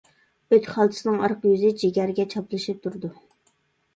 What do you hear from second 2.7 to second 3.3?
تۇرىدۇ.